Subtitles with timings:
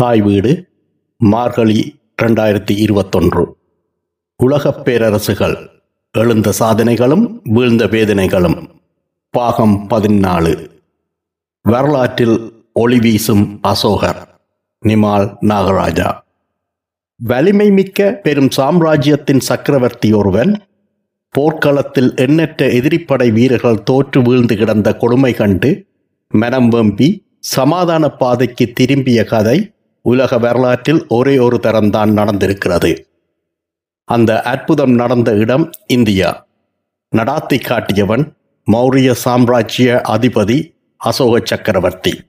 [0.00, 0.66] தாய் வீடு
[1.16, 3.56] மார்கழி ரெண்டாயிரத்தி இருபத்தொன்று.
[4.36, 5.68] உலகப் பேரரசுகள்
[6.10, 8.66] எழுந்த சாதனைகளும் வீழ்ந்த வேதனைகளும்.
[9.30, 10.66] பாகம் பதினாலு.
[11.62, 14.40] வரலாற்றில் ஒளி வீசும் அசோகர்
[14.86, 16.18] நிமால் நாகராஜா.
[17.16, 20.62] வலிமை மிக்க பெரும் சாம்ராஜ்யத்தின் சக்கரவர்த்தி ஒருவன்
[21.28, 25.86] போர்க்களத்தில் எண்ணற்ற எதிரிப்படை வீரர்கள் தோற்று வீழ்ந்து கிடந்த கொடுமை கண்டு
[26.28, 29.72] மனம் வெம்பி சமாதான பாதைக்கு திரும்பிய கதை
[30.02, 32.98] உலக வரலாற்றில் ஒரே ஒரு தரம்தான் நடந்திருக்கிறது.
[34.04, 36.46] அந்த அற்புதம் நடந்த இடம் இந்தியா.
[37.16, 38.32] நடாத்தி காட்டியவன்
[38.72, 42.20] மௌரிய சாம்ராஜ்ய அதிபதி அசோக சக்கரவர்த்தி.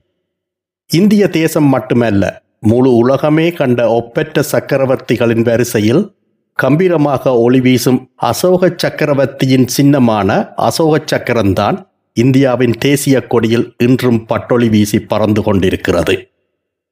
[0.92, 6.16] இந்திய தேசம் மட்டுமல்ல முழு உலகமே கண்ட ஒப்பற்ற சக்கரவர்த்திகளின் வரிசையில்
[6.54, 15.42] கம்பீரமாக ஒளி வீசும் அசோக சக்கரவர்த்தியின் சின்னமான அசோக சக்கரம்தான் இந்தியாவின் தேசிய கொடியில் இன்றும் பட்டொளி வீசி பறந்து
[15.42, 16.30] கொண்டிருக்கிறது.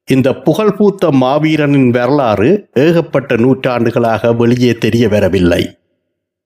[0.07, 5.63] இந்த புகழ்பூத்த மாவீரனின் வரலாறு ஏகப்பட்ட நூற்றாண்டுகளாக வெளியே தெரிய வரவில்லை.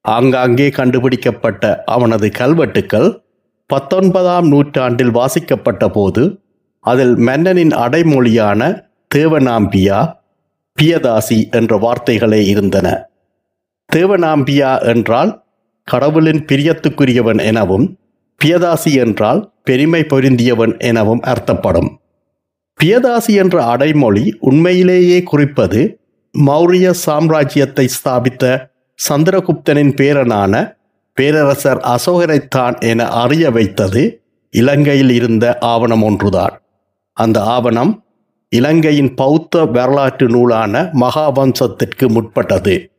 [0.06, 3.10] ஆங்காங்கே கண்டுபிடிக்கப்பட்ட அவனது கல்வெட்டுக்கள்
[3.70, 6.24] பத்தொன்பதாம் நூற்றாண்டில் வாசிக்கப்பட்ட போது
[6.86, 8.62] அதில் மன்னனின் அடைமொழியான
[9.16, 10.00] தேவநாம்பியா
[10.78, 12.88] பியதாசி என்ற வார்த்தைகளே இருந்தன.
[13.96, 15.32] தேவநாம்பியா என்றால்
[15.88, 17.86] கடவுளின் பிரியத்துக்குரியவன் எனவும்
[18.42, 21.90] பியதாசி என்றால் பெருமை பொருந்தியவன் எனவும் அர்த்தப்படும்.
[22.84, 26.00] பியதாசி என்ற அடைமொழி உண்மையிலேயே குறிப்பது
[26.48, 28.74] மௌரிய சாம்ராஜ்யத்தை ஸ்தாபித்த
[29.10, 30.78] சந்திரகுப்தனின் பேரனான
[31.14, 36.62] பேரரசர் அசோகரைத்தான் என அறிய வைத்தது இலங்கையில் இருந்த ஆவணம் ஒன்றுதான்.
[37.14, 38.04] அந்த ஆவணம்
[38.50, 42.92] இலங்கையின் பௌத்த வரலாற்று நூலான மகாவம்சத்திற்கு முற்பட்டது.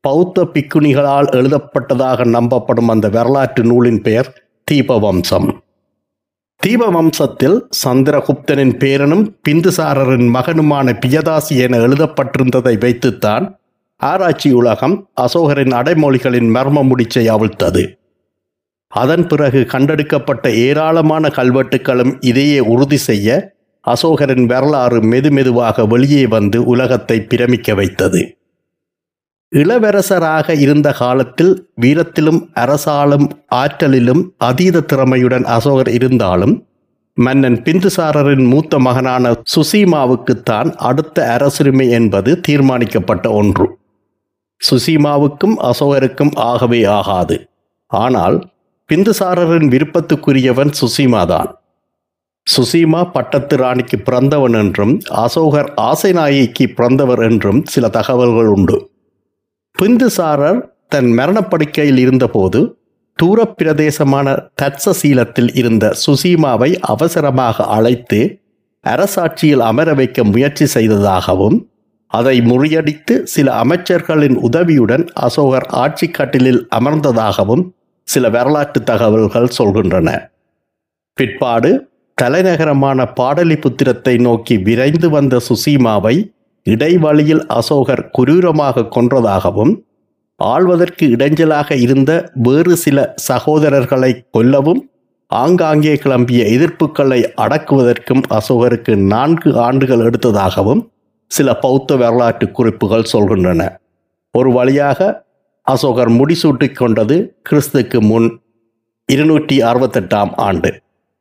[0.00, 4.30] பௌத்த பிக்குணிகளால் எழுதப்பட்டதாக நம்பப்படும் அந்த வரலாற்று நூலின் பெயர்
[4.70, 5.48] தீபவம்சம்.
[6.64, 13.46] தீப வம்சத்தில் சந்திரகுப்தனின் பேரனும் பிந்துசாரரின் மகனுமான பியதாசி என எழுதப்பட்டிருந்ததை வைத்துத்தான்
[14.00, 17.82] ஆராய்ச்சி உலகம் அசோகரின் அடைமொழிகளின் மர்ம முடிச்சை அவிழ்த்தது
[18.92, 23.28] அதன் பிறகு கண்டெடுக்கப்பட்ட ஏராளமான கல்வெட்டுக்களும் இதையே உறுதி செய்ய
[23.84, 28.22] அசோகரின் வரலாறு மெதுமெதுவாக வெளியே வந்து உலகத்தை பிரமிக்க வைத்தது.
[29.54, 36.54] இளவரசராக இருந்த காலத்தில் வீரத்திலும் அரசாலும் ஆற்றலிலும் அதீத திறமையுடன் அசோகர் இருந்தாலும்
[37.14, 43.66] மன்னன் பிந்துசாரரின் மூத்த மகனான சுசீமாவுக்குத்தான் அடுத்த அரசுரிமை என்பது தீர்மானிக்கப்பட்ட ஒன்று.
[44.70, 47.36] சுசீமாவுக்கும் அசோகருக்கும் ஆகவே ஆகாது.
[47.86, 48.38] ஆனால்
[48.90, 51.50] பிந்துசாரரின் விருப்பத்துக்குரியவன் சுசீமாதான்
[52.46, 58.78] சுசீமா பட்டத்து ராணிக்கு பிறந்தவன் என்றும் அசோகர் ஆசை நாயகிக்கு பிறந்தவர் என்றும் சில தகவல்கள் உண்டு.
[59.82, 62.78] பிந்துசாரர் தன் மரணப்படுக்கையில் இருந்தபோது
[63.22, 68.20] தூரப் பிரதேசமான தட்சசீலத்தில் இருந்த சுசீமாவை அவசரமாக அழைத்து
[68.84, 71.68] அரசாட்சியில் அமர வைக்க முயற்சி செய்ததாகவும்
[72.06, 77.64] அதை முறியடித்து சில அமைச்சர்களின் உதவியுடன் அசோகர் ஆட்சி கட்டிலில் அமர்ந்ததாகவும்
[78.08, 80.08] சில வரலாற்று தகவல்கள் சொல்கின்றன.
[81.14, 81.70] பிற்பாடு
[82.22, 86.16] தலைநகரமான பாடலிபுத்திரத்தை நோக்கி விரைந்து வந்த சுசீமாவை
[86.66, 89.72] இடைவழியில் அசோகர் குரூரமாக கொன்றதாகவும்
[90.36, 94.82] ஆள்வதற்கு இடைஞ்சலாக இருந்த வேறு சில சகோதரர்களை கொல்லவும்
[95.30, 100.82] ஆங்காங்கே கிளம்பிய எதிர்ப்புகளை அடக்குவதற்கும் அசோகருக்கு நான்கு ஆண்டுகள் எடுத்ததாகவும்
[101.30, 103.62] சில பௌத்த வரலாற்று குறிப்புகள் சொல்கின்றன.
[104.30, 105.00] ஒரு வழியாக
[105.66, 107.16] அசோகர் முடிசூட்டிக் கொண்டது
[107.50, 108.28] கிறிஸ்துக்கு முன்
[109.08, 110.70] இருநூற்றி அறுபத்தெட்டாம் ஆண்டு.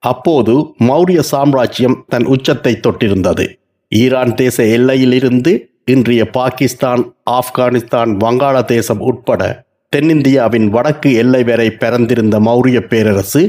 [0.04, 3.46] அப்போது மௌரிய சாம்ராஜ்யம் தன் உச்சத்தை தொட்டிருந்தது.
[3.94, 5.52] ஈரான் தேச எல்லையிலிருந்து
[5.86, 9.66] இன்றைய பாகிஸ்தான் ஆப்கானிஸ்தான் வங்காளதேசம் உட்பட
[9.96, 13.42] தென்னிந்தியாவின் வடக்கு எல்லை வரை பரந்திருந்த மௌரிய பேரரசு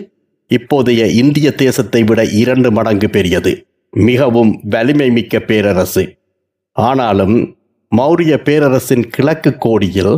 [0.51, 3.53] இப்போதைய இந்திய தேசத்தை விட இரண்டு மடங்கு பெரியது.
[3.91, 6.17] மிகவும் வலிமை மிக்க பேரரசு.
[6.73, 7.57] ஆனாலும்
[7.97, 10.15] மௌரிய பேரரசின் கிழக்கு கோடியில்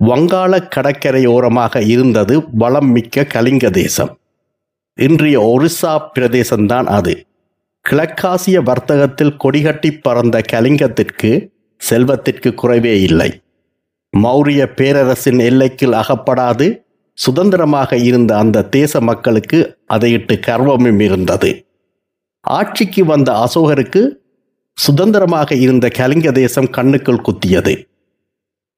[0.00, 4.18] வங்காள கடற்கரையோரமாக இருந்தது வளம் மிக்க கலிங்க தேசம்.
[4.94, 7.14] இன்றைய ஒரிசா பிரதேசம்தான் அது.
[7.84, 11.30] கிழக்காசிய வர்த்தகத்தில் கொடிகட்டி பறந்த கலிங்கத்திற்கு
[11.80, 13.30] செல்வத்திற்கு குறைவே இல்லை.
[14.12, 16.66] மௌரிய பேரரசின் எல்லைக்குள் அகப்படாது
[17.18, 19.58] சுதந்திரமாக இருந்த அந்த தேச மக்களுக்கு
[19.94, 21.50] அதையிட்டு கர்வமும் இருந்தது.
[22.40, 24.02] ஆட்சிக்கு வந்த அசோகருக்கு
[24.78, 27.74] சுதந்திரமாக இருந்த கலிங்க தேசம் கண்ணுக்குள் குத்தியது.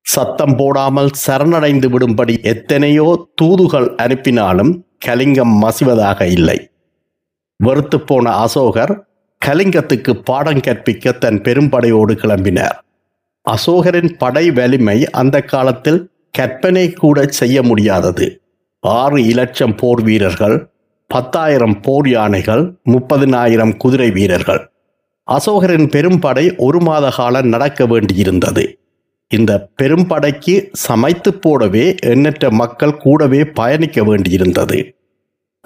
[0.06, 6.58] சத்தம் போடாமல் சரணடைந்து விடும்படி எத்தனையோ தூதுகள் அனுப்பினாலும் கலிங்கம் மசிவதாக இல்லை.
[7.64, 8.92] வெறுத்து போன அசோகர்
[9.46, 12.76] கலிங்கத்துக்கு பாடம் கற்பிக்க தன் பெரும்படையோடு கிளம்பினார்.
[13.46, 16.00] அசோகரின் படை வலிமை அந்த காலத்தில்
[16.30, 18.26] கற்பனை கூட செய்ய முடியாதது.
[18.80, 20.56] ஆறு இலட்சம் போர் வீரர்கள்
[21.06, 24.62] பத்தாயிரம் போர் யானைகள் முப்பதினாயிரம் குதிரை வீரர்கள்.
[25.28, 28.64] அசோகரின் பெரும்படை ஒரு மாத காலம் நடக்க வேண்டியிருந்தது.
[29.30, 34.78] இந்த பெரும்படைக்கு சமைத்து போடவே எண்ணற்ற மக்கள் கூடவே பயணிக்க வேண்டியிருந்தது.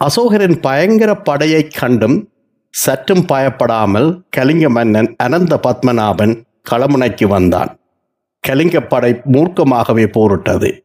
[0.01, 2.29] அசோகரின் பயங்கர படையைக் கண்டும்
[2.71, 7.79] சற்றும் பயப்படாமல் கலிங்க மன்னன் அனந்த பத்மநாபன் களமுனைக்கு வந்தான்.
[8.49, 10.85] கலிங்க படை மூர்க்கமாகவே போரிட்டது.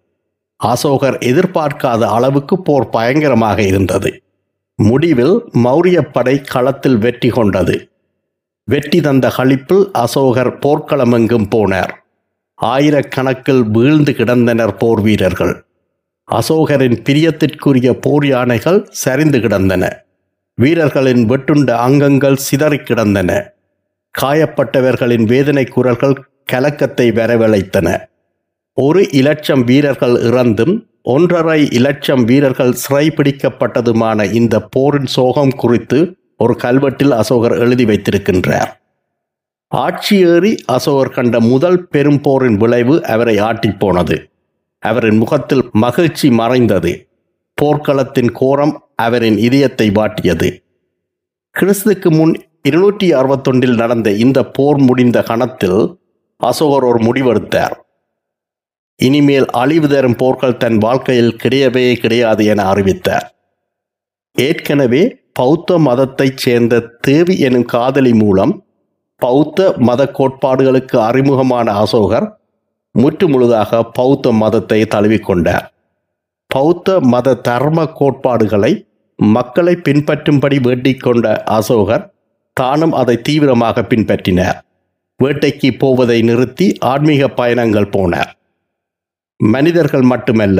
[0.56, 4.24] அசோகர் எதிர்பார்க்காத அளவுக்கு போர் பயங்கரமாக இருந்தது.
[4.76, 7.90] முடிவில் மௌரிய படை களத்தில் வெற்றி கொண்டது.
[8.68, 11.92] வெற்றி தந்த களிப்பில் அசோகர் போர்க்களமெங்கும் போனார்.
[12.62, 15.66] ஆயிரக்கணக்கில் வீழ்ந்து கிடந்தனர் போர் வீரர்கள்
[16.32, 20.06] அசோகரின் பிரியத்திற்குரிய போர் யானைகள் சரிந்து கிடந்தன.
[20.56, 23.54] வீரர்களின் வெட்டுண்ட அங்கங்கள் சிதறிக் கிடந்தன.
[24.22, 28.06] காயப்பட்டவர்களின் வேதனை குரல்கள் கலக்கத்தை வரவழைத்தன.
[28.74, 37.58] ஒரு இலட்சம் வீரர்கள் இறந்தும் ஒன்றரை இலட்சம் வீரர்கள் சிறைபிடிக்கப்பட்டதுமான இந்த போரின் சோகம் குறித்து ஒரு கல்வெட்டில் அசோகர்
[37.58, 38.72] எழுதி வைத்திருக்கின்றார்.
[39.68, 44.31] ஆட்சியேறி அசோகர் கண்ட முதல் பெரும் போரின் விளைவு அவரை ஆட்டிப் போனது.
[44.84, 47.10] அவரின் முகத்தில் மகிழ்ச்சி மறைந்தது.
[47.62, 50.64] போர்க்களத்தின் கோரம் அவரின் இதயத்தை வாட்டியது.
[51.60, 56.00] கிறிஸ்துக்கு முன் இருநூற்றி அறுபத்தொன்றில் நடந்த இந்த போர் முடிந்த கணத்தில்
[56.38, 57.76] அசோகர் ஒரு முடிவெடுத்தார்.
[58.96, 63.36] இனிமேல் அழிவு தரும் போர்கள் தன் வாழ்க்கையில் கிடையவே கிடையாது என அறிவித்தார்.
[64.34, 68.66] ஏற்கனவே பௌத்த மதத்தைச் சேர்ந்த தேவி எனும் காதலி மூலம்
[69.16, 72.41] பௌத்த மத கோட்பாடுகளுக்கு அறிமுகமான அசோகர்
[72.96, 75.66] முற்று முழுதாக பௌத்த மதத்தை தழுவிக்கொண்டார்.
[76.48, 78.86] பௌத்த மத தர்ம கோட்பாடுகளை
[79.16, 82.06] மக்களை பின்பற்றும்படி வேண்டிக் கொண்ட அசோகர்
[82.54, 84.60] தானும் அதை தீவிரமாக பின்பற்றினார்.
[85.24, 88.32] வேட்டைக்கு போவதை நிறுத்தி ஆன்மீக பயணங்கள் போனார்.
[89.40, 90.60] மனிதர்கள் மட்டுமல்ல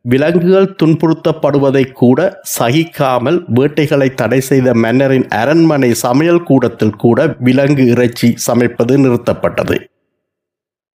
[0.00, 8.96] விலங்குகள் துன்புறுத்தப்படுவதை கூட சகிக்காமல் வேட்டைகளை தடை செய்த மன்னரின் அரண்மனை சமையல் கூடத்தில் கூட விலங்கு இறைச்சி சமைப்பது
[8.96, 9.76] நிறுத்தப்பட்டது.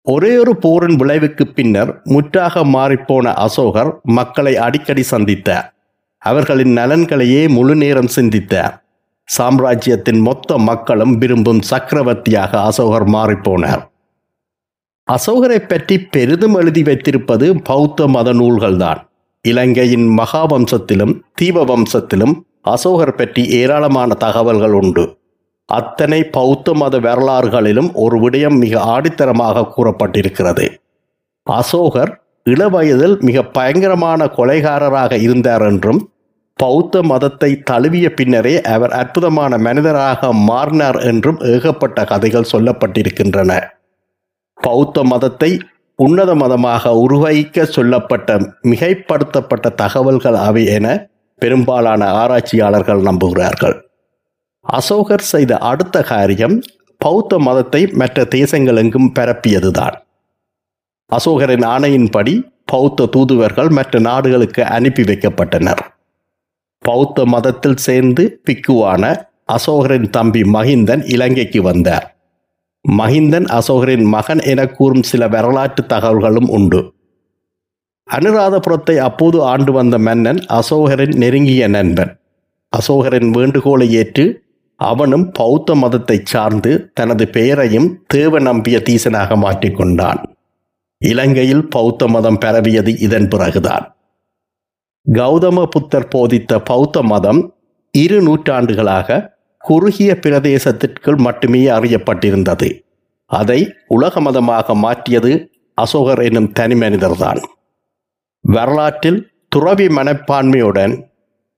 [0.06, 5.66] ஒரே ஒரு போரின் விளைவுக்கு பின்னர் முற்றாக மாறிப்போன அசோகர் மக்களை அடிக்கடி சந்தித்தார்.
[6.18, 8.82] அவர்களின் நலன்களையே முழு நேரம் சிந்தித்தார்.
[9.24, 13.82] சாம்ராஜ்யத்தின் மொத்த மக்களும் விரும்பும் சக்கரவர்த்தியாக அசோகர் மாறிப்போனார்.
[15.12, 19.00] அசோகரை பற்றி பெரிதும் எழுதி வைத்திருப்பது பௌத்த மத நூல்கள்தான்.
[19.40, 25.04] இலங்கையின் மகாவம்சத்திலும் தீப வம்சத்திலும் அசோகர் பற்றி ஏராளமான தகவல்கள் உண்டு.
[25.72, 30.66] அத்தனை பௌத்த மத வரலாறுகளிலும் ஒரு விடயம் மிக ஆடித்தரமாக கூறப்பட்டிருக்கிறது.
[31.46, 32.12] அசோகர்
[32.46, 36.00] இளவயதில் மிக பயங்கரமான கொலைகாரராக இருந்தார் என்றும்
[36.58, 43.52] பௌத்த மதத்தை தழுவிய பின்னரே அவர் அற்புதமான மனிதராக மாறினார் என்றும் ஏகப்பட்ட கதைகள் சொல்லப்பட்டிருக்கின்றன.
[44.58, 45.50] பௌத்த மதத்தை
[45.98, 48.38] உன்னத மதமாக உருவகிக்க சொல்லப்பட்ட
[48.70, 50.86] மிகைப்படுத்தப்பட்ட தகவல்கள் அவை என
[51.42, 53.76] பெரும்பாலான ஆராய்ச்சியாளர்கள் நம்புகிறார்கள்.
[54.66, 56.62] அசோகர் செய்த அடுத்த காரியம்
[56.98, 59.94] பௌத்த மதத்தை மற்ற தேசங்களெங்கும் பரப்பியதுதான்.
[61.10, 65.78] அசோகரின் ஆணையின்படி பௌத்த தூதுவர்கள் மற்ற நாடுகளுக்கு அனுப்பி வைக்கப்பட்டனர்.
[66.78, 72.16] பௌத்த மதத்தில் சேர்ந்து பிக்குவான அசோகரின் தம்பி மகிந்தன் இலங்கைக்கு வந்தார்.
[72.98, 76.94] மகிந்தன் அசோகரின் மகன் என கூறும் சில வரலாற்று தகவல்களும் உண்டு.
[78.10, 82.20] அனுராதபுரத்தை அப்போது ஆண்டு வந்த மன்னன் அசோகரின் நெருங்கிய நண்பன்.
[82.76, 84.41] அசோகரின் வேண்டுகோளை ஏற்று
[84.90, 90.20] அவனும் பௌத்த மதத்தை சார்ந்து தனது பெயரையும் தேவ நம்பிய தீசனாக மாற்றிக்கொண்டான்.
[91.00, 93.86] இலங்கையில் பௌத்த மதம் பரவியது இதன் பிறகுதான்.
[95.06, 97.40] கௌதம புத்தர் போதித்த பௌத்த மதம்
[97.94, 99.26] இரு நூற்றாண்டுகளாக
[99.64, 102.68] குறுகிய பிரதேசத்திற்குள் மட்டுமே அறியப்பட்டிருந்தது.
[103.30, 105.32] அதை உலக மதமாக மாற்றியது
[105.78, 107.40] அசோகர் என்னும் தனி மனிதர்தான்
[108.44, 110.94] வரலாற்றில் துறவி மனப்பான்மையுடன்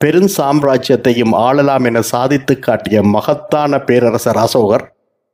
[0.00, 4.84] பெரும் சாம்ராஜ்யத்தையும் ஆளலாம் என சாதித்து காட்டிய மகத்தான பேரரசர் அசோகர்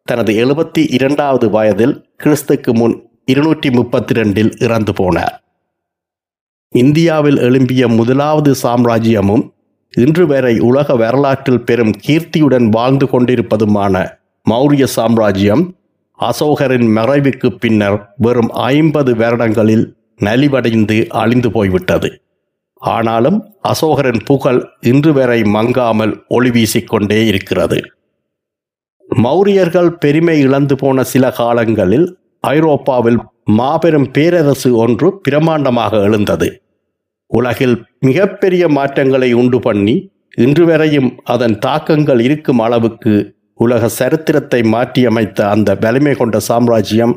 [0.05, 5.35] தனது எழுபத்தி இரண்டாவது வயதில் கிறிஸ்துக்கு முன் இருநூற்றி முப்பத்தி ரெண்டில் இறந்து போனார்.
[6.75, 9.45] இந்தியாவில் எழும்பிய முதலாவது சாம்ராஜ்யமும்
[9.97, 13.95] இன்று வரை உலக வரலாற்றில் பெரும் கீர்த்தியுடன் வாழ்ந்து கொண்டிருப்பதுமான
[14.51, 15.65] மௌரிய சாம்ராஜ்யம்
[16.19, 19.87] அசோகரின் மறைவுக்கு பின்னர் வெறும் ஐம்பது வருடங்களில்
[20.21, 22.23] நலிவடைந்து அழிந்து போய்விட்டது.
[22.83, 27.79] ஆனாலும் அசோகரின் புகழ் இன்று வரை மங்காமல் ஒளி வீசிக்கொண்டே இருக்கிறது.
[29.11, 32.07] மௌரியர்கள் பெருமை இழந்து போன சில காலங்களில்
[32.45, 36.49] ஐரோப்பாவில் மாபெரும் பேரரசு ஒன்று பிரமாண்டமாக எழுந்தது.
[37.31, 39.97] உலகில் மிகப்பெரிய மாற்றங்களை உண்டு பண்ணி
[40.37, 43.15] இன்று வரையும் அதன் தாக்கங்கள் இருக்கும் அளவுக்கு
[43.55, 47.15] உலக சரித்திரத்தை மாற்றியமைத்த அந்த வலிமை கொண்ட சாம்ராஜ்யம்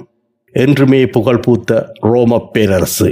[0.56, 1.72] என்றுமே புகழ்பூத்த
[2.12, 3.10] ரோம பேரரசு.